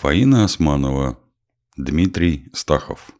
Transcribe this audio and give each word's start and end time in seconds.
Фаина 0.00 0.44
Османова, 0.44 1.18
Дмитрий 1.76 2.50
Стахов. 2.52 3.10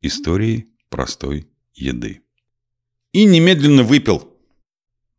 Истории 0.00 0.68
простой 0.88 1.50
еды. 1.74 2.22
И 3.12 3.26
немедленно 3.26 3.82
выпил. 3.82 4.32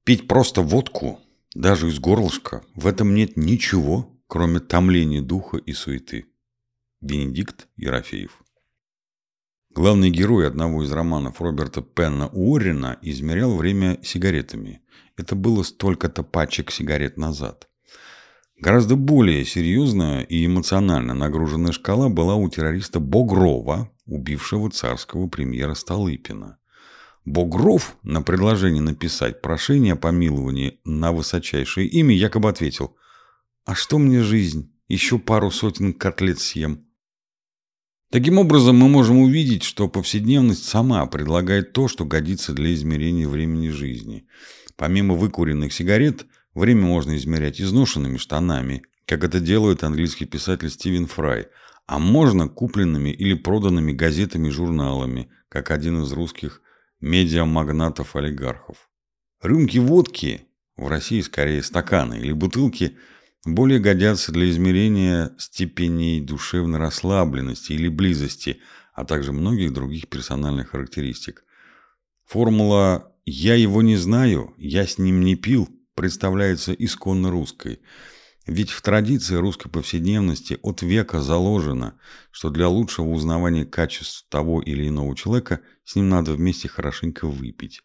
Пить 0.03 0.27
просто 0.27 0.63
водку, 0.63 1.19
даже 1.53 1.89
из 1.89 1.99
горлышка, 1.99 2.63
в 2.73 2.87
этом 2.87 3.13
нет 3.13 3.37
ничего, 3.37 4.19
кроме 4.25 4.59
томления 4.59 5.21
духа 5.21 5.57
и 5.57 5.73
суеты. 5.73 6.25
Бенедикт 7.01 7.67
Ерофеев. 7.75 8.41
Главный 9.69 10.09
герой 10.09 10.47
одного 10.47 10.83
из 10.83 10.91
романов 10.91 11.39
Роберта 11.39 11.83
Пенна 11.83 12.29
Уоррена 12.29 12.97
измерял 13.03 13.55
время 13.55 13.99
сигаретами. 14.01 14.81
Это 15.17 15.35
было 15.35 15.61
столько-то 15.61 16.23
пачек 16.23 16.71
сигарет 16.71 17.15
назад. 17.15 17.68
Гораздо 18.59 18.97
более 18.97 19.45
серьезная 19.45 20.21
и 20.21 20.45
эмоционально 20.45 21.13
нагруженная 21.13 21.71
шкала 21.71 22.09
была 22.09 22.35
у 22.35 22.49
террориста 22.49 22.99
Богрова, 22.99 23.89
убившего 24.05 24.69
царского 24.69 25.27
премьера 25.27 25.75
Столыпина. 25.75 26.57
Богров 27.23 27.95
на 28.03 28.21
предложение 28.21 28.81
написать 28.81 29.41
прошение 29.41 29.93
о 29.93 29.95
помиловании 29.97 30.81
на 30.83 31.13
высочайшее 31.13 31.87
имя 31.87 32.13
якобы 32.13 32.49
ответил 32.49 32.97
«А 33.63 33.75
что 33.75 33.97
мне 33.97 34.23
жизнь? 34.23 34.73
Еще 34.89 35.19
пару 35.19 35.51
сотен 35.51 35.93
котлет 35.93 36.39
съем». 36.39 36.85
Таким 38.11 38.39
образом, 38.39 38.75
мы 38.75 38.89
можем 38.89 39.19
увидеть, 39.19 39.63
что 39.63 39.87
повседневность 39.87 40.65
сама 40.65 41.05
предлагает 41.05 41.71
то, 41.71 41.87
что 41.87 42.03
годится 42.03 42.51
для 42.53 42.73
измерения 42.73 43.27
времени 43.27 43.69
жизни. 43.69 44.27
Помимо 44.75 45.13
выкуренных 45.13 45.71
сигарет– 45.71 46.25
Время 46.53 46.81
можно 46.81 47.15
измерять 47.15 47.61
изношенными 47.61 48.17
штанами, 48.17 48.83
как 49.05 49.23
это 49.23 49.39
делает 49.39 49.83
английский 49.83 50.25
писатель 50.25 50.69
Стивен 50.69 51.07
Фрай, 51.07 51.47
а 51.85 51.99
можно 51.99 52.47
купленными 52.47 53.09
или 53.09 53.33
проданными 53.33 53.91
газетами 53.91 54.47
и 54.47 54.51
журналами, 54.51 55.31
как 55.47 55.71
один 55.71 56.03
из 56.03 56.11
русских 56.11 56.61
медиамагнатов-олигархов. 57.01 58.89
Рюмки 59.41 59.77
водки, 59.77 60.41
в 60.75 60.87
России 60.87 61.21
скорее 61.21 61.63
стаканы 61.63 62.19
или 62.19 62.31
бутылки, 62.31 62.97
более 63.45 63.79
годятся 63.79 64.31
для 64.31 64.49
измерения 64.49 65.33
степеней 65.37 66.19
душевной 66.19 66.79
расслабленности 66.79 67.71
или 67.71 67.87
близости, 67.87 68.59
а 68.93 69.05
также 69.05 69.31
многих 69.31 69.71
других 69.71 70.09
персональных 70.09 70.71
характеристик. 70.71 71.45
Формула 72.25 73.15
«я 73.25 73.55
его 73.55 73.81
не 73.81 73.95
знаю, 73.95 74.53
я 74.57 74.85
с 74.85 74.97
ним 74.97 75.21
не 75.21 75.35
пил» 75.35 75.69
представляется 75.99 76.71
исконно 76.71 77.29
русской. 77.29 77.81
Ведь 78.47 78.69
в 78.69 78.81
традиции 78.81 79.35
русской 79.35 79.67
повседневности 79.69 80.57
от 80.61 80.81
века 80.81 81.19
заложено, 81.19 81.99
что 82.31 82.49
для 82.49 82.69
лучшего 82.69 83.09
узнавания 83.09 83.65
качеств 83.65 84.25
того 84.29 84.61
или 84.61 84.87
иного 84.87 85.13
человека 85.13 85.59
с 85.83 85.97
ним 85.97 86.07
надо 86.07 86.31
вместе 86.31 86.69
хорошенько 86.69 87.27
выпить. 87.27 87.81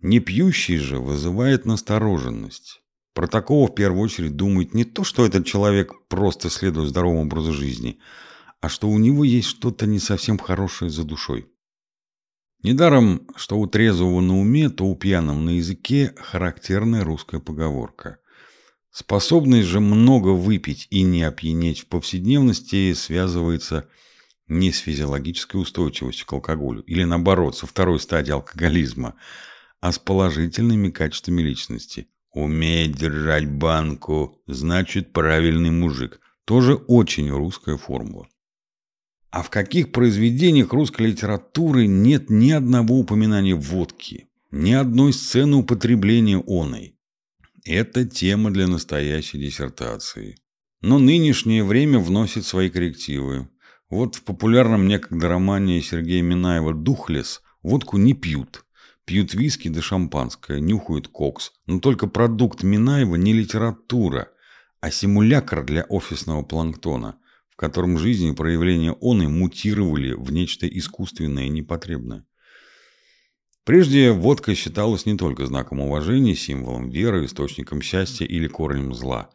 Не 0.00 0.20
пьющий 0.20 0.76
же 0.76 1.00
вызывает 1.00 1.64
настороженность. 1.64 2.82
Про 3.14 3.26
такого 3.26 3.66
в 3.66 3.74
первую 3.74 4.02
очередь 4.02 4.36
думает 4.36 4.72
не 4.72 4.84
то, 4.84 5.02
что 5.02 5.26
этот 5.26 5.44
человек 5.44 5.92
просто 6.06 6.50
следует 6.50 6.88
здоровому 6.88 7.22
образу 7.22 7.52
жизни, 7.52 7.98
а 8.60 8.68
что 8.68 8.88
у 8.88 8.96
него 8.96 9.24
есть 9.24 9.48
что-то 9.48 9.86
не 9.86 9.98
совсем 9.98 10.38
хорошее 10.38 10.92
за 10.92 11.02
душой. 11.02 11.50
Недаром, 12.62 13.28
что 13.36 13.56
у 13.56 13.68
трезвого 13.68 14.20
на 14.20 14.36
уме, 14.36 14.68
то 14.68 14.84
у 14.84 14.96
пьяного 14.96 15.38
на 15.38 15.50
языке 15.50 16.12
характерная 16.16 17.04
русская 17.04 17.38
поговорка. 17.38 18.18
Способность 18.90 19.68
же 19.68 19.78
много 19.78 20.30
выпить 20.30 20.88
и 20.90 21.02
не 21.02 21.22
опьянеть 21.22 21.80
в 21.80 21.86
повседневности 21.86 22.92
связывается 22.94 23.88
не 24.48 24.72
с 24.72 24.78
физиологической 24.78 25.60
устойчивостью 25.60 26.26
к 26.26 26.32
алкоголю, 26.32 26.82
или 26.82 27.04
наоборот, 27.04 27.56
со 27.56 27.66
второй 27.66 28.00
стадией 28.00 28.34
алкоголизма, 28.34 29.14
а 29.80 29.92
с 29.92 30.00
положительными 30.00 30.90
качествами 30.90 31.42
личности. 31.42 32.08
Умеет 32.32 32.92
держать 32.92 33.48
банку, 33.48 34.42
значит 34.48 35.12
правильный 35.12 35.70
мужик. 35.70 36.20
Тоже 36.44 36.74
очень 36.74 37.30
русская 37.30 37.76
формула. 37.76 38.26
А 39.30 39.42
в 39.42 39.50
каких 39.50 39.92
произведениях 39.92 40.72
русской 40.72 41.08
литературы 41.08 41.86
нет 41.86 42.30
ни 42.30 42.50
одного 42.50 42.98
упоминания 42.98 43.54
водки, 43.54 44.28
ни 44.50 44.72
одной 44.72 45.12
сцены 45.12 45.56
употребления 45.56 46.42
оной? 46.46 46.94
Это 47.64 48.06
тема 48.06 48.50
для 48.50 48.66
настоящей 48.66 49.38
диссертации. 49.38 50.36
Но 50.80 50.98
нынешнее 50.98 51.62
время 51.62 51.98
вносит 51.98 52.46
свои 52.46 52.70
коррективы. 52.70 53.48
Вот 53.90 54.14
в 54.14 54.22
популярном 54.22 54.88
некогда 54.88 55.28
романе 55.28 55.82
Сергея 55.82 56.22
Минаева 56.22 56.72
«Духлес» 56.72 57.42
водку 57.62 57.98
не 57.98 58.14
пьют. 58.14 58.64
Пьют 59.04 59.34
виски 59.34 59.68
да 59.68 59.82
шампанское, 59.82 60.60
нюхают 60.60 61.08
кокс. 61.08 61.52
Но 61.66 61.80
только 61.80 62.06
продукт 62.06 62.62
Минаева 62.62 63.16
не 63.16 63.34
литература, 63.34 64.28
а 64.80 64.90
симулякр 64.90 65.64
для 65.64 65.82
офисного 65.82 66.42
планктона– 66.42 67.18
котором 67.58 67.98
жизнь 67.98 68.28
и 68.28 68.34
проявления 68.34 68.92
он 68.92 69.20
и 69.20 69.26
мутировали 69.26 70.12
в 70.12 70.30
нечто 70.30 70.68
искусственное 70.68 71.46
и 71.46 71.48
непотребное. 71.48 72.24
Прежде 73.64 74.12
водка 74.12 74.54
считалась 74.54 75.06
не 75.06 75.16
только 75.16 75.44
знаком 75.44 75.80
уважения, 75.80 76.36
символом 76.36 76.88
веры, 76.88 77.26
источником 77.26 77.82
счастья 77.82 78.24
или 78.24 78.46
корнем 78.46 78.94
зла. 78.94 79.30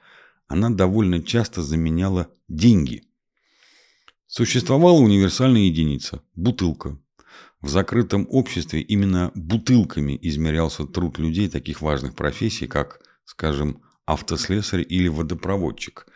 Она 0.47 0.69
довольно 0.69 1.21
часто 1.21 1.61
заменяла 1.61 2.29
деньги. 2.47 3.03
Существовала 4.25 4.99
универсальная 4.99 5.63
единица– 5.63 6.23
бутылка. 6.35 6.97
В 7.59 7.67
закрытом 7.67 8.25
обществе 8.29 8.79
именно 8.79 9.31
бутылками 9.35 10.17
измерялся 10.21 10.85
труд 10.85 11.19
людей 11.19 11.49
таких 11.49 11.81
важных 11.81 12.15
профессий, 12.15 12.67
как, 12.67 13.01
скажем, 13.25 13.81
автослесарь 14.05 14.85
или 14.87 15.09
водопроводчик– 15.09 16.07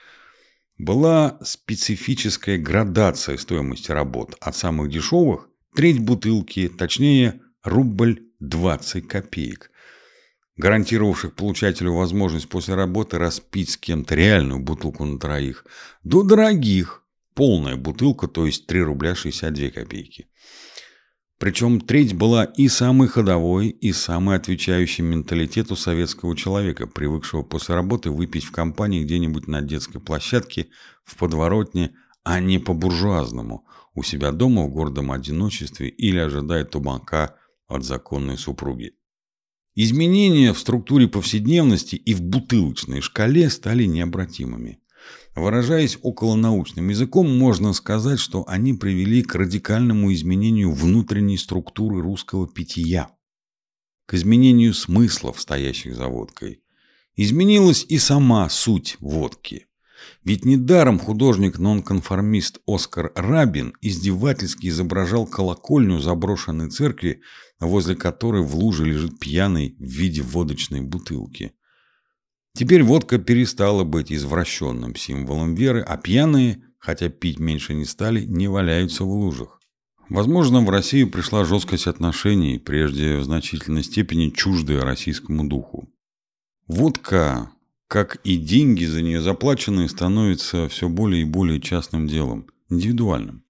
была 0.77 1.39
специфическая 1.43 2.57
градация 2.57 3.37
стоимости 3.37 3.91
работ. 3.91 4.35
От 4.39 4.55
самых 4.55 4.89
дешевых– 4.89 5.49
треть 5.75 5.99
бутылки, 5.99 6.67
точнее, 6.69 7.41
рубль 7.63 8.23
20 8.39 9.07
копеек, 9.07 9.71
гарантировавших 10.55 11.33
получателю 11.33 11.93
возможность 11.93 12.49
после 12.49 12.75
работы 12.75 13.17
распить 13.17 13.71
с 13.71 13.77
кем-то 13.77 14.15
реальную 14.15 14.59
бутылку 14.59 15.05
на 15.05 15.19
троих, 15.19 15.65
до 16.03 16.23
дорогих– 16.23 17.03
полная 17.33 17.75
бутылка, 17.75 18.27
то 18.27 18.45
есть 18.45 18.65
3 18.67 18.81
рубля 18.81 19.15
62 19.15 19.69
копейки. 19.69 20.27
Причем 21.39 21.79
треть 21.79 22.15
была 22.15 22.45
и 22.45 22.67
самой 22.67 23.07
ходовой, 23.07 23.67
и 23.69 23.91
самой 23.91 24.37
отвечающей 24.37 25.03
менталитету 25.03 25.75
советского 25.75 26.35
человека, 26.35 26.87
привыкшего 26.87 27.43
после 27.43 27.75
работы 27.75 28.09
выпить 28.09 28.45
в 28.45 28.51
компании 28.51 29.03
где-нибудь 29.03 29.47
на 29.47 29.61
детской 29.61 29.99
площадке, 29.99 30.67
в 31.03 31.15
подворотне, 31.15 31.93
а 32.23 32.39
не 32.39 32.57
по-буржуазному, 32.57 33.67
у 33.93 34.01
себя 34.01 34.31
дома 34.31 34.63
в 34.63 34.71
гордом 34.71 35.11
одиночестве 35.11 35.89
или 35.89 36.17
ожидая 36.17 36.65
тумака 36.65 37.35
от 37.67 37.83
законной 37.83 38.37
супруги. 38.37 38.93
Изменения 39.75 40.53
в 40.53 40.59
структуре 40.59 41.07
повседневности 41.07 41.95
и 41.95 42.15
в 42.15 42.21
бутылочной 42.21 43.01
шкале 43.01 43.47
стали 43.51 43.83
необратимыми. 43.83 44.79
Выражаясь 45.35 45.99
околонаучным 46.01 46.89
языком, 46.89 47.37
можно 47.37 47.73
сказать, 47.73 48.19
что 48.19 48.43
они 48.47 48.73
привели 48.73 49.21
к 49.21 49.35
радикальному 49.35 50.11
изменению 50.13 50.73
внутренней 50.73 51.37
структуры 51.37 52.01
русского 52.01 52.47
питья, 52.47 53.09
к 54.07 54.15
изменению 54.15 54.73
смыслов, 54.73 55.39
стоящих 55.39 55.95
за 55.95 56.07
водкой. 56.07 56.61
Изменилась 57.15 57.85
и 57.87 57.99
сама 57.99 58.49
суть 58.49 58.97
водки. 58.99 59.67
Ведь 60.23 60.45
недаром 60.45 60.99
художник-нонконформист 60.99 62.59
Оскар 62.67 63.11
Рабин 63.15 63.73
издевательски 63.81 64.67
изображал 64.67 65.25
колокольню 65.25 65.99
заброшенной 65.99 66.69
церкви, 66.69 67.21
возле 67.59 67.95
которой 67.95 68.43
в 68.43 68.55
луже 68.55 68.85
лежит 68.85 69.19
пьяный 69.19 69.75
в 69.79 69.83
виде 69.83 70.21
водочной 70.21 70.81
бутылки. 70.81 71.53
Теперь 72.57 72.81
водка 72.81 73.19
перестала 73.19 73.83
быть 73.83 74.11
извращенным 74.11 74.95
символом 74.95 75.53
веры, 75.53 75.81
а 75.87 75.95
пьяные, 75.95 76.63
хотя 76.79 77.07
пить 77.07 77.37
меньше 77.37 77.75
не 77.75 77.85
стали, 77.85 78.25
не 78.25 78.47
валяются 78.47 79.03
в 79.03 79.11
лужах. 79.11 79.61
Возможно, 80.09 80.61
в 80.61 80.69
Россию 80.71 81.11
пришла 81.11 81.45
жесткость 81.45 81.85
отношений, 81.85 82.57
прежде 82.57 83.17
в 83.17 83.25
значительной 83.25 83.83
степени 83.83 84.31
чуждая 84.31 84.81
российскому 84.81 85.47
духу. 85.47 85.87
Водка, 86.65 87.51
как 87.87 88.15
и 88.23 88.37
деньги 88.37 88.85
за 88.85 89.03
нее 89.03 89.21
заплаченные, 89.21 89.87
становится 89.87 90.67
все 90.67 90.89
более 90.89 91.21
и 91.21 91.25
более 91.25 91.61
частным 91.61 92.07
делом, 92.07 92.47
индивидуальным. 92.69 93.43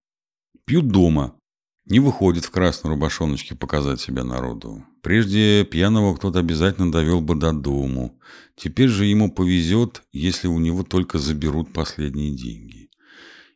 Пьют 0.66 0.90
дома, 0.90 1.38
не 1.86 2.02
выходит 2.02 2.44
в 2.44 2.52
красной 2.52 2.90
рубашоночке 2.90 3.56
показать 3.56 4.02
себя 4.02 4.26
народу. 4.26 4.84
Прежде 5.08 5.64
пьяного 5.64 6.18
кто-то 6.18 6.40
обязательно 6.40 6.92
довел 6.92 7.22
бы 7.22 7.36
до 7.36 7.54
дому. 7.54 8.20
Теперь 8.58 8.90
же 8.90 9.06
ему 9.06 9.32
повезет, 9.32 10.04
если 10.12 10.50
у 10.50 10.60
него 10.60 10.84
только 10.84 11.18
заберут 11.18 11.72
последние 11.72 12.36
деньги. 12.36 12.90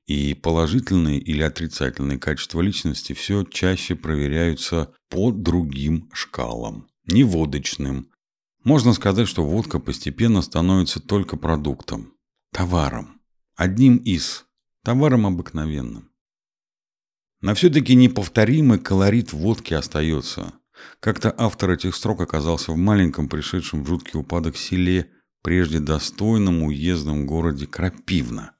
И 0.05 0.33
положительные 0.33 1.19
или 1.19 1.43
отрицательные 1.43 2.17
качества 2.17 2.61
личности 2.61 3.11
все 3.11 3.43
чаще 3.43 3.95
проверяются 3.95 4.93
по 5.09 5.29
другим 5.33 6.09
шкалам, 6.13 6.87
не 7.05 7.25
водочным. 7.25 8.07
Можно 8.63 8.93
сказать, 8.93 9.27
что 9.27 9.43
водка 9.43 9.79
постепенно 9.79 10.41
становится 10.41 11.01
только 11.01 11.35
продуктом, 11.35 12.13
товаром, 12.53 13.19
одним 13.57 13.97
из, 13.97 14.45
товаром 14.85 15.27
обыкновенным. 15.27 16.11
Но 17.41 17.53
все-таки 17.55 17.93
неповторимый 17.93 18.79
колорит 18.79 19.33
водки 19.33 19.73
остается. 19.73 20.53
Как-то 20.99 21.33
автор 21.37 21.71
этих 21.71 21.95
строк 21.95 22.21
оказался 22.21 22.71
в 22.71 22.77
маленьком, 22.77 23.29
пришедшем 23.29 23.83
в 23.83 23.87
жуткий 23.87 24.19
упадок 24.19 24.57
селе, 24.57 25.11
прежде 25.41 25.79
достойном 25.79 26.63
уездном 26.63 27.25
городе 27.25 27.67
Крапивна. 27.67 28.55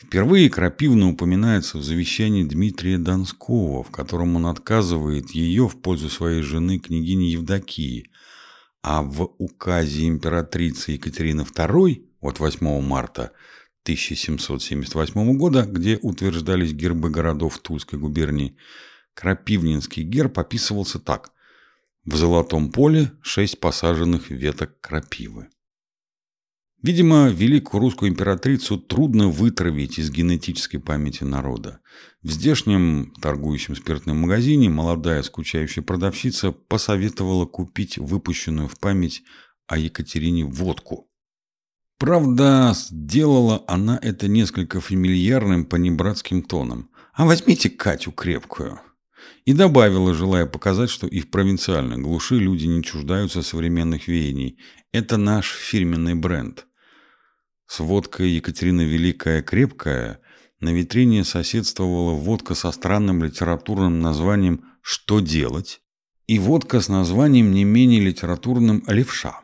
Впервые 0.00 0.48
Крапивна 0.48 1.08
упоминается 1.08 1.78
в 1.78 1.82
завещании 1.82 2.44
Дмитрия 2.44 2.98
Донского, 2.98 3.82
в 3.82 3.90
котором 3.90 4.36
он 4.36 4.46
отказывает 4.46 5.30
ее 5.32 5.68
в 5.68 5.80
пользу 5.80 6.08
своей 6.08 6.42
жены 6.42 6.78
княгини 6.78 7.32
Евдокии, 7.32 8.10
а 8.80 9.02
в 9.02 9.34
указе 9.38 10.06
императрицы 10.06 10.92
Екатерины 10.92 11.40
II 11.40 12.04
от 12.20 12.38
8 12.38 12.80
марта 12.80 13.32
1778 13.82 15.36
года, 15.36 15.62
где 15.62 15.98
утверждались 16.00 16.72
гербы 16.72 17.10
городов 17.10 17.58
Тульской 17.58 17.98
губернии, 17.98 18.56
Крапивнинский 19.18 20.04
герб 20.04 20.38
описывался 20.38 21.00
так. 21.00 21.32
В 22.04 22.14
золотом 22.14 22.70
поле 22.70 23.10
шесть 23.20 23.58
посаженных 23.58 24.30
веток 24.30 24.80
крапивы. 24.80 25.48
Видимо, 26.84 27.28
великую 27.28 27.80
русскую 27.80 28.12
императрицу 28.12 28.78
трудно 28.78 29.26
вытравить 29.26 29.98
из 29.98 30.12
генетической 30.12 30.78
памяти 30.78 31.24
народа. 31.24 31.80
В 32.22 32.30
здешнем 32.30 33.12
торгующем 33.20 33.74
спиртном 33.74 34.18
магазине 34.18 34.70
молодая 34.70 35.24
скучающая 35.24 35.82
продавщица 35.82 36.52
посоветовала 36.52 37.44
купить 37.44 37.98
выпущенную 37.98 38.68
в 38.68 38.78
память 38.78 39.24
о 39.66 39.78
Екатерине 39.78 40.44
водку. 40.44 41.10
Правда, 41.98 42.72
сделала 42.72 43.64
она 43.66 43.98
это 44.00 44.28
несколько 44.28 44.80
фамильярным 44.80 45.64
понебратским 45.64 46.44
тоном. 46.44 46.90
«А 47.14 47.26
возьмите 47.26 47.68
Катю 47.68 48.12
крепкую». 48.12 48.80
И 49.44 49.52
добавила, 49.52 50.14
желая 50.14 50.46
показать, 50.46 50.90
что 50.90 51.06
и 51.06 51.20
в 51.20 51.30
провинциальной 51.30 51.98
глуши 51.98 52.36
люди 52.36 52.66
не 52.66 52.82
чуждаются 52.82 53.42
современных 53.42 54.08
веяний. 54.08 54.58
Это 54.92 55.16
наш 55.16 55.50
фирменный 55.50 56.14
бренд. 56.14 56.66
С 57.66 57.80
водкой 57.80 58.30
Екатерина 58.30 58.82
Великая 58.82 59.42
крепкая 59.42 60.20
на 60.60 60.72
витрине 60.72 61.24
соседствовала 61.24 62.12
водка 62.12 62.54
со 62.54 62.72
странным 62.72 63.22
литературным 63.22 64.00
названием 64.00 64.64
«Что 64.82 65.20
делать?» 65.20 65.80
и 66.26 66.38
водка 66.38 66.80
с 66.80 66.88
названием 66.88 67.52
не 67.52 67.64
менее 67.64 68.00
литературным 68.00 68.84
«Левша». 68.86 69.40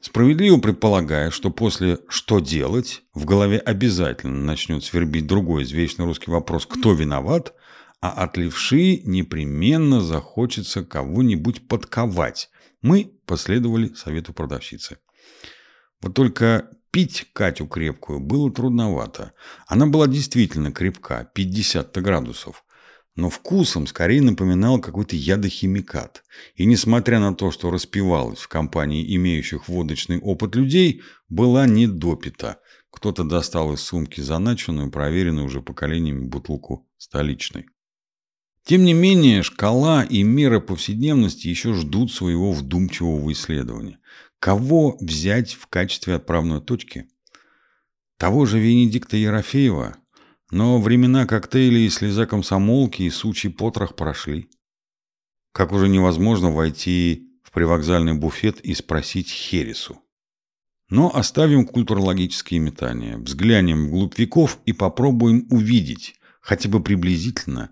Справедливо 0.00 0.58
предполагая, 0.58 1.30
что 1.30 1.50
после 1.50 1.98
«что 2.08 2.40
делать» 2.40 3.02
в 3.14 3.24
голове 3.24 3.58
обязательно 3.58 4.38
начнет 4.44 4.82
свербить 4.82 5.26
другой 5.26 5.62
извечный 5.62 6.04
русский 6.04 6.30
вопрос 6.30 6.66
«кто 6.66 6.92
виноват?», 6.92 7.54
а 8.02 8.10
от 8.10 8.36
левши 8.36 9.00
непременно 9.04 10.00
захочется 10.00 10.84
кого-нибудь 10.84 11.68
подковать. 11.68 12.50
Мы 12.82 13.12
последовали 13.26 13.94
совету 13.94 14.32
продавщицы. 14.32 14.98
Вот 16.02 16.14
только 16.14 16.68
Пить 16.92 17.28
Катю 17.32 17.66
крепкую 17.66 18.20
было 18.20 18.52
трудновато. 18.52 19.32
Она 19.66 19.86
была 19.86 20.06
действительно 20.06 20.72
крепка, 20.72 21.30
50 21.32 21.96
градусов. 22.02 22.64
Но 23.16 23.30
вкусом 23.30 23.86
скорее 23.86 24.20
напоминал 24.20 24.78
какой-то 24.78 25.16
ядохимикат. 25.16 26.22
И 26.54 26.66
несмотря 26.66 27.18
на 27.18 27.34
то, 27.34 27.50
что 27.50 27.70
распивалась 27.70 28.40
в 28.40 28.48
компании 28.48 29.16
имеющих 29.16 29.68
водочный 29.68 30.18
опыт 30.18 30.54
людей, 30.54 31.02
была 31.30 31.66
недопита. 31.66 32.60
Кто-то 32.90 33.24
достал 33.24 33.72
из 33.72 33.80
сумки 33.80 34.20
заначенную, 34.20 34.90
проверенную 34.90 35.46
уже 35.46 35.62
поколениями 35.62 36.26
бутылку 36.26 36.86
столичной. 36.98 37.68
Тем 38.64 38.84
не 38.84 38.94
менее, 38.94 39.42
шкала 39.42 40.04
и 40.04 40.22
меры 40.22 40.60
повседневности 40.60 41.48
еще 41.48 41.74
ждут 41.74 42.12
своего 42.12 42.52
вдумчивого 42.52 43.32
исследования. 43.32 43.98
Кого 44.38 44.96
взять 45.00 45.54
в 45.54 45.66
качестве 45.66 46.14
отправной 46.14 46.60
точки? 46.60 47.08
Того 48.18 48.46
же 48.46 48.60
Венедикта 48.60 49.16
Ерофеева, 49.16 49.96
но 50.52 50.80
времена 50.80 51.26
коктейлей 51.26 51.86
и 51.86 51.90
слеза 51.90 52.26
комсомолки 52.26 53.02
и 53.02 53.10
сучий 53.10 53.50
потрох 53.50 53.96
прошли. 53.96 54.48
Как 55.52 55.72
уже 55.72 55.88
невозможно 55.88 56.52
войти 56.52 57.30
в 57.42 57.50
привокзальный 57.50 58.14
буфет 58.14 58.60
и 58.60 58.74
спросить 58.74 59.28
Хересу. 59.28 60.00
Но 60.88 61.14
оставим 61.14 61.66
культурологические 61.66 62.60
метания, 62.60 63.16
взглянем 63.16 63.88
вглубь 63.88 64.18
веков 64.18 64.58
и 64.66 64.72
попробуем 64.72 65.46
увидеть, 65.50 66.14
хотя 66.40 66.68
бы 66.68 66.82
приблизительно, 66.82 67.70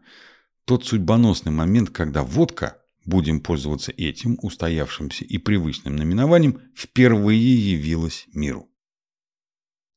тот 0.71 0.87
судьбоносный 0.87 1.51
момент, 1.51 1.91
когда 1.91 2.23
водка 2.23 2.77
будем 3.05 3.41
пользоваться 3.41 3.91
этим 3.91 4.39
устоявшимся 4.41 5.25
и 5.25 5.37
привычным 5.37 5.97
наименованием, 5.97 6.61
впервые 6.77 7.73
явилась 7.73 8.29
миру. 8.33 8.71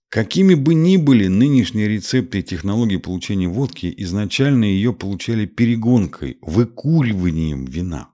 Какими 0.10 0.56
бы 0.56 0.74
ни 0.74 0.98
были 0.98 1.28
нынешние 1.28 1.88
рецепты 1.88 2.40
и 2.40 2.44
технологии 2.44 2.98
получения 2.98 3.48
водки, 3.48 3.94
изначально 3.98 4.64
ее 4.64 4.94
получали 4.94 5.46
перегонкой, 5.46 6.40
выкуриванием 6.42 7.66
вина. 7.66 8.10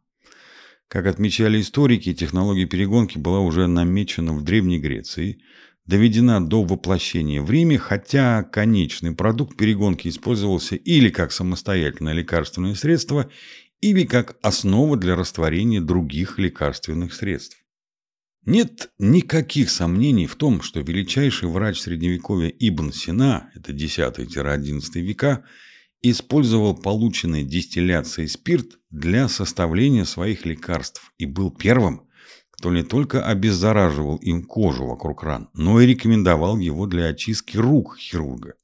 Как 0.89 1.07
отмечали 1.07 1.61
историки, 1.61 2.13
технология 2.13 2.65
перегонки 2.65 3.17
была 3.17 3.39
уже 3.39 3.67
намечена 3.67 4.33
в 4.33 4.43
Древней 4.43 4.79
Греции, 4.79 5.41
доведена 5.89 6.39
до 6.39 6.63
воплощения 6.63 7.41
в 7.41 7.49
Риме, 7.49 7.79
хотя 7.79 8.43
конечный 8.43 9.11
продукт 9.11 9.57
перегонки 9.57 10.07
использовался 10.07 10.75
или 10.75 11.09
как 11.09 11.31
самостоятельное 11.31 12.13
лекарственное 12.13 12.75
средство, 12.75 13.29
или 13.81 14.05
как 14.05 14.37
основа 14.43 14.97
для 14.97 15.15
растворения 15.15 15.81
других 15.81 16.37
лекарственных 16.37 17.15
средств. 17.15 17.57
Нет 18.45 18.91
никаких 18.99 19.71
сомнений 19.71 20.27
в 20.27 20.35
том, 20.35 20.61
что 20.61 20.79
величайший 20.79 21.49
врач 21.49 21.79
Средневековья 21.79 22.49
Ибн 22.49 22.91
Сина, 22.91 23.49
это 23.55 23.73
10-11 23.73 25.01
века, 25.01 25.43
использовал 26.03 26.75
полученный 26.75 27.43
дистилляцией 27.43 28.27
спирт 28.27 28.77
для 28.91 29.27
составления 29.27 30.05
своих 30.05 30.45
лекарств 30.45 31.11
и 31.17 31.25
был 31.25 31.49
первым, 31.49 32.08
кто 32.59 32.73
не 32.73 32.83
только 32.83 33.25
обеззараживал 33.25 34.17
им 34.17 34.43
кожу 34.43 34.85
вокруг 34.85 35.23
ран, 35.23 35.49
но 35.53 35.79
и 35.79 35.85
рекомендовал 35.87 36.57
его 36.57 36.87
для 36.87 37.05
очистки 37.05 37.55
рук 37.55 37.97
хирурга. 37.97 38.55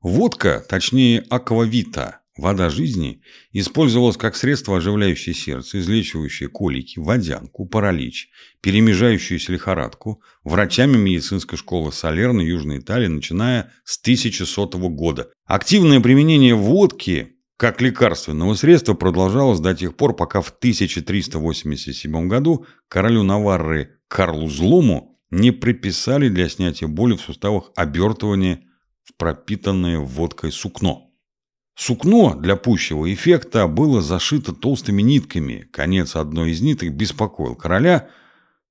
Водка, 0.00 0.64
точнее 0.66 1.26
аквавита, 1.28 2.20
Вода 2.36 2.70
жизни 2.70 3.20
использовалась 3.52 4.16
как 4.16 4.34
средство, 4.34 4.78
оживляющее 4.78 5.34
сердце, 5.34 5.80
излечивающее 5.80 6.48
колики, 6.48 6.98
водянку, 6.98 7.66
паралич, 7.66 8.30
перемежающуюся 8.62 9.52
лихорадку, 9.52 10.22
врачами 10.42 10.96
медицинской 10.96 11.58
школы 11.58 11.92
Салерны 11.92 12.40
Южной 12.40 12.78
Италии, 12.78 13.08
начиная 13.08 13.70
с 13.84 14.00
1100 14.00 14.68
года. 14.88 15.28
Активное 15.44 16.00
применение 16.00 16.54
водки 16.54 17.36
как 17.60 17.82
лекарственного 17.82 18.54
средства 18.54 18.94
продолжалось 18.94 19.60
до 19.60 19.74
тех 19.74 19.94
пор, 19.94 20.16
пока 20.16 20.40
в 20.40 20.48
1387 20.48 22.26
году 22.26 22.64
королю 22.88 23.22
Наварры 23.22 23.98
Карлу 24.08 24.48
Злому 24.48 25.20
не 25.30 25.50
приписали 25.50 26.30
для 26.30 26.48
снятия 26.48 26.88
боли 26.88 27.16
в 27.16 27.20
суставах 27.20 27.70
обертывание 27.76 28.62
в 29.02 29.14
пропитанное 29.14 29.98
водкой 29.98 30.52
сукно. 30.52 31.10
Сукно 31.76 32.34
для 32.34 32.56
пущего 32.56 33.12
эффекта 33.12 33.66
было 33.66 34.00
зашито 34.00 34.54
толстыми 34.54 35.02
нитками. 35.02 35.68
Конец 35.70 36.16
одной 36.16 36.52
из 36.52 36.62
ниток 36.62 36.94
беспокоил 36.94 37.56
короля. 37.56 38.08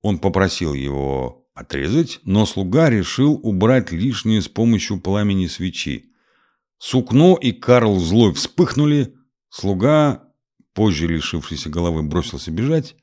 Он 0.02 0.18
попросил 0.18 0.74
его 0.74 1.46
отрезать, 1.54 2.18
но 2.24 2.44
слуга 2.44 2.90
решил 2.90 3.38
убрать 3.40 3.92
лишнее 3.92 4.42
с 4.42 4.48
помощью 4.48 4.98
пламени 5.00 5.46
свечи. 5.46 6.09
Сукно 6.80 7.36
и 7.36 7.52
Карл 7.52 8.00
злой 8.00 8.34
вспыхнули. 8.34 9.14
Слуга, 9.48 10.24
позже 10.74 11.06
лишившийся 11.06 11.68
головы, 11.68 12.02
бросился 12.02 12.50
бежать. 12.50 12.96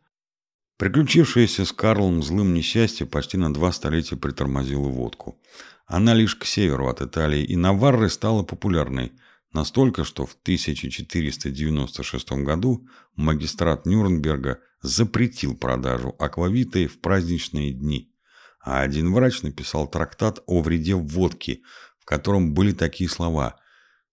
Приключившееся 0.77 1.63
с 1.63 1.71
Карлом 1.71 2.21
злым 2.21 2.53
несчастье 2.53 3.05
почти 3.05 3.37
на 3.37 3.53
два 3.53 3.71
столетия 3.71 4.17
притормозило 4.17 4.89
водку. 4.89 5.39
Она 5.85 6.13
лишь 6.13 6.35
к 6.35 6.43
северу 6.43 6.89
от 6.89 7.01
Италии 7.01 7.43
и 7.43 7.55
Наварры 7.55 8.09
стала 8.09 8.43
популярной– 8.43 9.13
Настолько, 9.53 10.03
что 10.03 10.25
в 10.25 10.37
1496 10.43 12.31
году 12.43 12.87
магистрат 13.15 13.85
Нюрнберга 13.85 14.59
запретил 14.81 15.55
продажу 15.55 16.15
аквавиты 16.19 16.87
в 16.87 16.99
праздничные 16.99 17.71
дни, 17.71 18.13
а 18.59 18.81
один 18.81 19.13
врач 19.13 19.41
написал 19.41 19.87
трактат 19.87 20.43
о 20.45 20.61
вреде 20.61 20.95
водки, 20.95 21.63
в 21.97 22.05
котором 22.05 22.53
были 22.53 22.71
такие 22.73 23.09
слова 23.09 23.59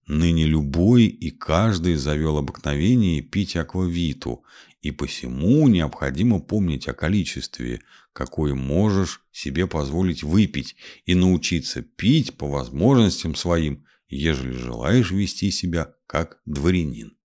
«Ныне 0.07 0.47
любой 0.47 1.05
и 1.07 1.31
каждый 1.31 1.97
завел 1.97 2.37
обыкновение 2.37 3.23
пить 3.23 3.57
аквавиту, 3.57 4.45
и 4.83 4.91
посему 4.91 5.67
необходимо 5.69 6.41
помнить 6.41 6.89
о 6.89 6.95
количестве, 6.95 7.81
какое 8.13 8.55
можешь 8.55 9.23
себе 9.33 9.67
позволить 9.67 10.23
выпить, 10.23 10.77
и 11.07 11.15
научиться 11.15 11.81
пить 11.81 12.37
по 12.37 12.47
возможностям 12.47 13.35
своим, 13.35 13.87
ежели 14.09 14.53
желаешь 14.53 15.11
вести 15.11 15.51
себя 15.51 15.95
как 16.07 16.41
дворянин». 16.45 17.17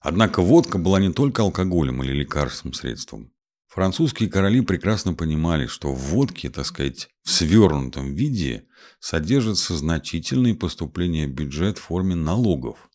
Однако 0.00 0.42
водка 0.42 0.78
была 0.78 1.00
не 1.00 1.12
только 1.12 1.42
алкоголем 1.42 2.02
или 2.04 2.12
лекарственным 2.12 2.74
средством. 2.74 3.32
Французские 3.68 4.30
короли 4.30 4.62
прекрасно 4.62 5.12
понимали, 5.12 5.66
что 5.66 5.92
в 5.92 5.98
водке, 5.98 6.48
так 6.48 6.64
сказать, 6.64 7.10
в 7.22 7.30
свернутом 7.30 8.14
виде 8.14 8.66
содержатся 8.98 9.76
значительные 9.76 10.54
поступления 10.54 11.26
в 11.26 11.32
бюджет 11.32 11.76
в 11.76 11.82
форме 11.82 12.14
налогов, 12.14 12.88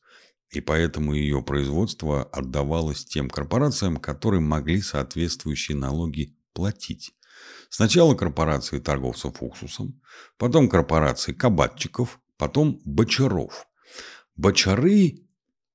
и 0.50 0.62
поэтому 0.62 1.14
ее 1.14 1.44
производство 1.44 2.24
отдавалось 2.24 3.06
тем 3.06 3.30
корпорациям, 3.30 3.98
которые 3.98 4.42
могли 4.42 4.82
соответствующие 4.82 5.78
налоги 5.78 6.36
платить. 6.54 7.12
Сначала 7.70 8.16
корпорации 8.16 8.80
торговцев 8.80 9.42
уксусом, 9.42 10.02
потом 10.38 10.70
корпорации 10.70 11.34
кабатчиков, 11.34 12.20
потом 12.38 12.82
бочаров. 12.84 13.68
Бочары 14.36 15.20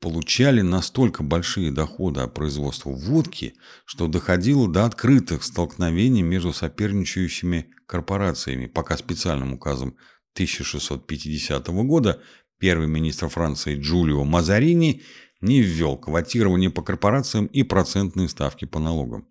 получали 0.00 0.60
настолько 0.60 1.22
большие 1.22 1.70
доходы 1.70 2.20
от 2.20 2.34
производства 2.34 2.90
водки, 2.90 3.54
что 3.84 4.06
доходило 4.06 4.68
до 4.68 4.84
открытых 4.84 5.42
столкновений 5.42 6.22
между 6.22 6.52
соперничающими 6.52 7.70
корпорациями, 7.86 8.66
пока 8.66 8.96
специальным 8.96 9.54
указом 9.54 9.96
1650 10.34 11.66
года 11.68 12.22
первый 12.58 12.86
министр 12.86 13.28
Франции 13.28 13.80
Джулио 13.80 14.24
Мазарини 14.24 15.02
не 15.40 15.60
ввел 15.60 15.96
квотирование 15.96 16.70
по 16.70 16.82
корпорациям 16.82 17.46
и 17.46 17.62
процентные 17.62 18.28
ставки 18.28 18.64
по 18.64 18.78
налогам. 18.78 19.28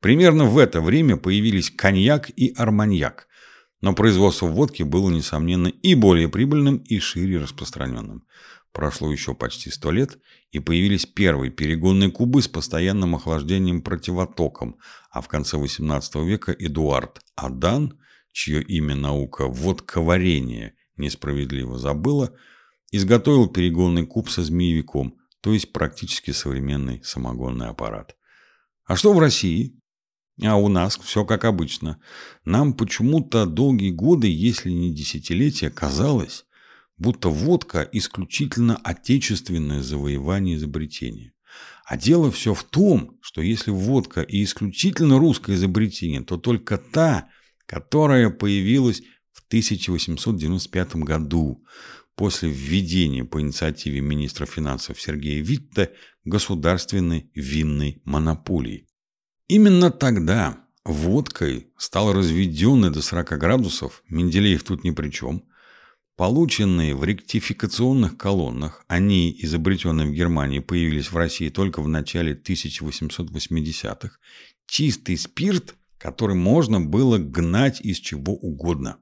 Примерно 0.00 0.44
в 0.44 0.58
это 0.58 0.80
время 0.80 1.16
появились 1.16 1.70
коньяк 1.70 2.30
и 2.30 2.52
арманьяк, 2.56 3.26
но 3.80 3.94
производство 3.94 4.46
водки 4.46 4.82
было, 4.82 5.10
несомненно, 5.10 5.68
и 5.68 5.94
более 5.94 6.28
прибыльным, 6.28 6.78
и 6.78 6.98
шире 6.98 7.38
распространенным. 7.38 8.24
Прошло 8.74 9.12
еще 9.12 9.34
почти 9.34 9.70
сто 9.70 9.92
лет, 9.92 10.18
и 10.50 10.58
появились 10.58 11.06
первые 11.06 11.52
перегонные 11.52 12.10
кубы 12.10 12.42
с 12.42 12.48
постоянным 12.48 13.14
охлаждением 13.14 13.82
противотоком, 13.82 14.78
а 15.12 15.20
в 15.20 15.28
конце 15.28 15.56
XVIII 15.58 16.26
века 16.26 16.50
Эдуард 16.58 17.20
Адан, 17.36 18.00
чье 18.32 18.60
имя 18.60 18.96
наука 18.96 19.46
водковарение 19.46 20.74
несправедливо 20.96 21.78
забыла, 21.78 22.34
изготовил 22.90 23.46
перегонный 23.46 24.06
куб 24.06 24.28
со 24.28 24.42
змеевиком, 24.42 25.18
то 25.40 25.52
есть 25.52 25.72
практически 25.72 26.32
современный 26.32 27.00
самогонный 27.04 27.68
аппарат. 27.68 28.16
А 28.86 28.96
что 28.96 29.12
в 29.12 29.20
России? 29.20 29.78
А 30.42 30.56
у 30.56 30.66
нас 30.66 30.98
все 30.98 31.24
как 31.24 31.44
обычно. 31.44 32.00
Нам 32.44 32.74
почему-то 32.74 33.46
долгие 33.46 33.92
годы, 33.92 34.26
если 34.26 34.70
не 34.70 34.92
десятилетия, 34.92 35.70
казалось, 35.70 36.44
будто 36.96 37.28
водка– 37.28 37.88
исключительно 37.92 38.76
отечественное 38.76 39.82
завоевание 39.82 40.56
изобретение. 40.56 41.32
А 41.86 41.96
дело 41.96 42.30
все 42.30 42.54
в 42.54 42.64
том, 42.64 43.18
что 43.20 43.42
если 43.42 43.70
водка 43.70 44.22
и 44.22 44.42
исключительно 44.42 45.18
русское 45.18 45.54
изобретение, 45.54 46.22
то 46.22 46.36
только 46.38 46.78
та, 46.78 47.28
которая 47.66 48.30
появилась 48.30 49.02
в 49.32 49.44
1895 49.48 50.96
году 50.96 51.64
после 52.14 52.48
введения 52.48 53.24
по 53.24 53.40
инициативе 53.40 54.00
министра 54.00 54.46
финансов 54.46 55.00
Сергея 55.00 55.42
Витте 55.42 55.92
государственной 56.24 57.30
винной 57.34 58.00
монополии. 58.04 58.86
Именно 59.48 59.90
тогда 59.90 60.64
водкой 60.84 61.68
стал 61.76 62.12
разведенный 62.12 62.90
до 62.90 63.02
40 63.02 63.38
градусов, 63.38 64.02
Менделеев 64.08 64.62
тут 64.62 64.84
ни 64.84 64.90
при 64.90 65.10
чем– 65.10 65.44
Полученные 66.16 66.94
в 66.94 67.02
ректификационных 67.02 68.16
колоннах, 68.16 68.84
они, 68.86 69.36
изобретенные 69.40 70.06
в 70.06 70.12
Германии, 70.12 70.60
появились 70.60 71.10
в 71.10 71.16
России 71.16 71.48
только 71.48 71.82
в 71.82 71.88
начале 71.88 72.34
1880-х, 72.34 74.18
чистый 74.66 75.16
спирт, 75.18 75.74
который 75.98 76.36
можно 76.36 76.80
было 76.80 77.18
гнать 77.18 77.80
из 77.80 77.98
чего 77.98 78.34
угодно. 78.34 78.98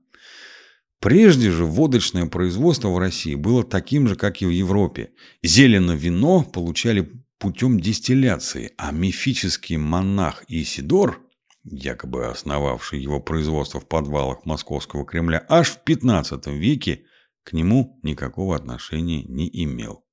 Прежде 1.01 1.51
же 1.51 1.67
водочное 1.67 2.27
производство 2.27 2.89
в 2.89 2.99
России 2.99 3.35
было 3.35 3.63
таким 3.63 4.09
же, 4.09 4.15
как 4.15 4.41
и 4.41 4.47
в 4.47 4.51
Европе. 4.51 5.11
Зелено 5.43 5.93
вино 5.93 6.43
получали 6.45 7.13
путем 7.39 7.79
дистилляции, 7.79 8.73
а 8.79 8.91
мифический 8.93 9.77
монах 9.77 10.45
Исидор 10.49 11.21
якобы 11.65 12.27
основавший 12.27 13.01
его 13.01 13.21
производство 13.21 13.81
в 13.81 13.87
подвалах 13.87 14.45
московского 14.45 15.05
Кремля, 15.05 15.45
аж 15.49 15.71
в 15.71 15.81
15 15.85 16.47
веке 16.49 17.05
к 17.45 17.53
нему 17.53 17.99
никакого 18.03 18.57
отношения 18.57 19.23
не 19.25 19.49
имел. 19.65 20.05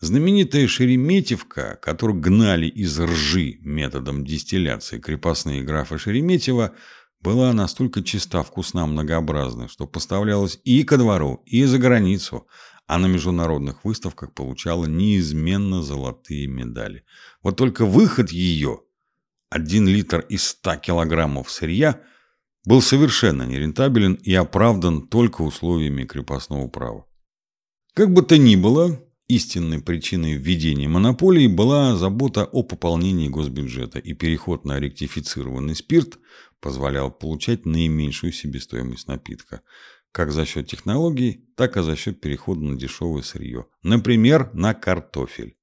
Знаменитая 0.00 0.68
Шереметьевка, 0.68 1.76
которую 1.82 2.20
гнали 2.20 2.66
из 2.66 2.98
ржи 3.00 3.58
методом 3.62 4.24
дистилляции 4.24 5.00
крепостные 5.00 5.62
графы 5.62 5.98
Шереметьева, 5.98 6.74
была 7.20 7.52
настолько 7.52 8.04
чиста, 8.04 8.44
вкусна, 8.44 8.86
многообразна, 8.86 9.66
что 9.66 9.88
поставлялась 9.88 10.60
и 10.62 10.84
ко 10.84 10.98
двору, 10.98 11.42
и 11.46 11.64
за 11.64 11.78
границу, 11.78 12.46
а 12.86 12.98
на 12.98 13.06
международных 13.06 13.84
выставках 13.84 14.32
получала 14.34 14.86
неизменно 14.86 15.82
золотые 15.82 16.46
медали. 16.46 17.04
Вот 17.42 17.56
только 17.56 17.84
выход 17.84 18.30
ее 18.30 18.82
один 19.50 19.86
литр 19.86 20.20
из 20.28 20.44
100 20.48 20.76
килограммов 20.76 21.50
сырья 21.50 22.02
был 22.64 22.82
совершенно 22.82 23.44
нерентабелен 23.44 24.14
и 24.14 24.34
оправдан 24.34 25.08
только 25.08 25.42
условиями 25.42 26.04
крепостного 26.04 26.68
права. 26.68 27.06
Как 27.94 28.12
бы 28.12 28.22
то 28.22 28.36
ни 28.36 28.56
было, 28.56 29.02
истинной 29.26 29.80
причиной 29.80 30.34
введения 30.34 30.88
монополии 30.88 31.46
была 31.46 31.96
забота 31.96 32.44
о 32.44 32.62
пополнении 32.62 33.28
госбюджета, 33.28 33.98
и 33.98 34.12
переход 34.12 34.64
на 34.64 34.78
ректифицированный 34.78 35.74
спирт 35.74 36.18
позволял 36.60 37.10
получать 37.10 37.64
наименьшую 37.64 38.32
себестоимость 38.32 39.08
напитка, 39.08 39.62
как 40.12 40.32
за 40.32 40.44
счет 40.44 40.68
технологий, 40.68 41.48
так 41.56 41.76
и 41.76 41.82
за 41.82 41.96
счет 41.96 42.20
перехода 42.20 42.62
на 42.62 42.76
дешевое 42.76 43.22
сырье, 43.22 43.66
например, 43.82 44.52
на 44.54 44.74
картофель. 44.74 45.56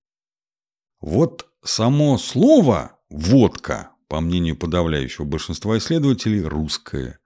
Вот 1.01 1.47
само 1.63 2.17
слово 2.17 2.94
Водка, 3.17 3.91
по 4.09 4.19
мнению 4.19 4.57
подавляющего 4.57 5.23
большинства 5.23 5.77
исследователей, 5.77 6.41
русская. 6.41 7.19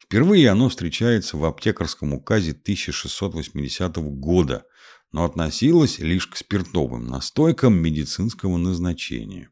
Впервые 0.00 0.48
оно 0.48 0.68
встречается 0.68 1.36
в 1.36 1.44
аптекарском 1.44 2.14
указе 2.14 2.52
1680 2.52 3.96
года, 3.96 4.64
но 5.10 5.24
относилось 5.24 5.98
лишь 5.98 6.28
к 6.28 6.36
спиртовым 6.36 7.08
настойкам 7.08 7.74
медицинского 7.74 8.56
назначения. 8.56 9.50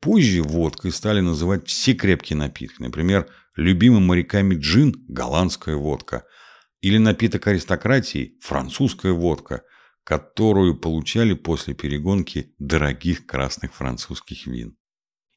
Позже 0.00 0.42
водкой 0.42 0.92
стали 0.92 1.20
называть 1.20 1.66
все 1.66 1.94
крепкие 1.94 2.36
напитки, 2.36 2.82
например, 2.82 3.26
любимым 3.56 4.06
моряками 4.06 4.54
джин– 4.54 4.94
голландская 5.08 5.76
водка, 5.76 6.26
или 6.82 6.98
напиток 6.98 7.46
аристократии– 7.46 8.36
французская 8.42 9.12
водка, 9.12 9.62
которую 10.04 10.78
получали 10.78 11.32
после 11.32 11.72
перегонки 11.72 12.54
дорогих 12.58 13.24
красных 13.24 13.74
французских 13.74 14.46
вин. 14.46 14.76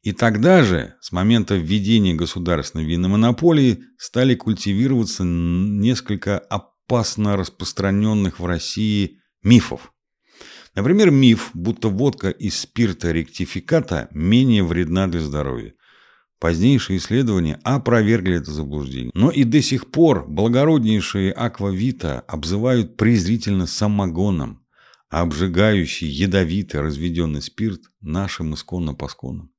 И 0.03 0.11
тогда 0.11 0.63
же, 0.63 0.95
с 0.99 1.13
момента 1.13 1.55
введения 1.55 2.13
государственной 2.13 2.83
винной 2.83 3.09
монополии, 3.09 3.85
стали 3.97 4.35
культивироваться 4.35 5.23
несколько 5.23 6.39
опасно 6.39 7.37
распространенных 7.37 8.39
в 8.39 8.45
России 8.45 9.21
мифов. 9.43 9.93
Например, 10.75 11.09
миф, 11.09 11.51
будто 11.53 11.87
водка 11.87 12.29
из 12.29 12.59
спирта 12.59 13.13
ректификата 13.13 14.09
менее 14.11 14.63
вредна 14.63 15.07
для 15.07 15.21
здоровья. 15.21 15.73
Позднейшие 16.37 16.97
исследования 16.97 17.61
опровергли 17.63 18.35
это 18.35 18.51
заблуждение. 18.51 19.11
Но 19.13 19.31
и 19.31 19.45
до 19.45 19.61
сих 19.61 19.89
пор 19.89 20.27
благороднейшие 20.27 21.31
аквавита 21.31 22.19
обзывают 22.27 22.97
презрительно 22.97 23.67
самогоном, 23.67 24.65
а 25.09 25.21
обжигающий 25.21 26.09
ядовитый 26.09 26.81
разведенный 26.81 27.41
спирт 27.41 27.83
нашим 28.01 28.53
исконно-посконным. 28.53 29.52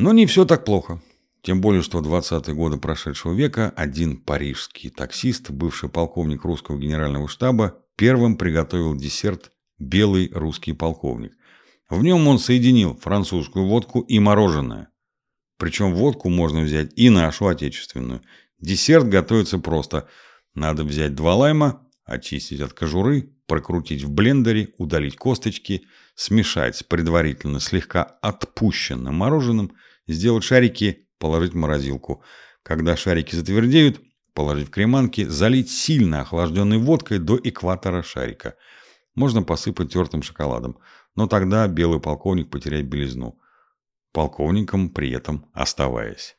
Но 0.00 0.14
не 0.14 0.24
все 0.24 0.46
так 0.46 0.64
плохо. 0.64 1.02
Тем 1.42 1.60
более, 1.60 1.82
что 1.82 1.98
в 1.98 2.06
20-е 2.06 2.54
годы 2.54 2.78
прошедшего 2.78 3.34
века 3.34 3.70
один 3.76 4.16
парижский 4.16 4.88
таксист, 4.88 5.50
бывший 5.50 5.90
полковник 5.90 6.42
русского 6.44 6.78
генерального 6.78 7.28
штаба, 7.28 7.84
первым 7.96 8.36
приготовил 8.36 8.96
десерт 8.96 9.52
«Белый 9.78 10.30
русский 10.32 10.72
полковник». 10.72 11.32
В 11.90 12.02
нем 12.02 12.26
он 12.28 12.38
соединил 12.38 12.96
французскую 12.96 13.66
водку 13.66 14.00
и 14.00 14.18
мороженое. 14.18 14.88
Причем 15.58 15.94
водку 15.94 16.30
можно 16.30 16.62
взять 16.62 16.92
и 16.96 17.10
нашу 17.10 17.48
отечественную. 17.48 18.22
Десерт 18.58 19.06
готовится 19.06 19.58
просто. 19.58 20.08
Надо 20.54 20.82
взять 20.84 21.14
два 21.14 21.34
лайма, 21.34 21.86
очистить 22.06 22.62
от 22.62 22.72
кожуры, 22.72 23.34
прокрутить 23.46 24.04
в 24.04 24.10
блендере, 24.10 24.70
удалить 24.78 25.16
косточки, 25.16 25.82
смешать 26.14 26.76
с 26.76 26.82
предварительно 26.82 27.60
слегка 27.60 28.02
отпущенным 28.02 29.14
мороженым, 29.14 29.72
сделать 30.12 30.44
шарики, 30.44 31.08
положить 31.18 31.52
в 31.52 31.56
морозилку. 31.56 32.22
Когда 32.62 32.96
шарики 32.96 33.34
затвердеют, 33.34 34.00
положить 34.34 34.68
в 34.68 34.70
креманки, 34.70 35.24
залить 35.24 35.70
сильно 35.70 36.22
охлажденной 36.22 36.78
водкой 36.78 37.18
до 37.18 37.38
экватора 37.42 38.02
шарика. 38.02 38.56
Можно 39.14 39.42
посыпать 39.42 39.92
тертым 39.92 40.22
шоколадом, 40.22 40.78
но 41.14 41.26
тогда 41.26 41.66
белый 41.68 42.00
полковник 42.00 42.50
потеряет 42.50 42.88
белизну. 42.88 43.38
Полковником 44.12 44.90
при 44.90 45.10
этом 45.10 45.50
оставаясь. 45.52 46.36